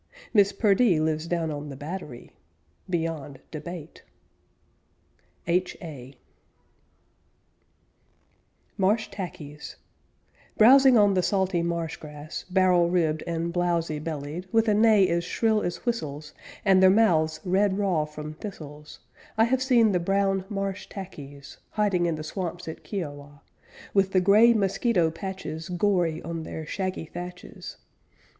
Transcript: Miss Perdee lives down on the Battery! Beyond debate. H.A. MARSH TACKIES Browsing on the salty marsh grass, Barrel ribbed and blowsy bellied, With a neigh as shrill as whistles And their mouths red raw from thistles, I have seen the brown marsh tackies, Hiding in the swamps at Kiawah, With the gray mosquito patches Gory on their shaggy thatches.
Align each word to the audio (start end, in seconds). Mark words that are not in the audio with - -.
Miss 0.33 0.51
Perdee 0.51 0.99
lives 0.99 1.27
down 1.27 1.51
on 1.51 1.69
the 1.69 1.75
Battery! 1.75 2.31
Beyond 2.89 3.39
debate. 3.51 4.01
H.A. 5.45 6.15
MARSH 8.79 9.11
TACKIES 9.11 9.75
Browsing 10.57 10.97
on 10.97 11.13
the 11.13 11.21
salty 11.21 11.61
marsh 11.61 11.97
grass, 11.97 12.45
Barrel 12.49 12.89
ribbed 12.89 13.21
and 13.27 13.53
blowsy 13.53 13.99
bellied, 13.99 14.47
With 14.51 14.67
a 14.67 14.73
neigh 14.73 15.07
as 15.07 15.23
shrill 15.23 15.61
as 15.61 15.85
whistles 15.85 16.33
And 16.65 16.81
their 16.81 16.89
mouths 16.89 17.39
red 17.45 17.77
raw 17.77 18.05
from 18.05 18.33
thistles, 18.33 19.01
I 19.37 19.43
have 19.43 19.61
seen 19.61 19.91
the 19.91 19.99
brown 19.99 20.45
marsh 20.49 20.87
tackies, 20.87 21.57
Hiding 21.73 22.07
in 22.07 22.15
the 22.15 22.23
swamps 22.23 22.67
at 22.67 22.83
Kiawah, 22.83 23.41
With 23.93 24.13
the 24.13 24.19
gray 24.21 24.51
mosquito 24.55 25.11
patches 25.11 25.69
Gory 25.69 26.23
on 26.23 26.41
their 26.41 26.65
shaggy 26.65 27.05
thatches. 27.05 27.77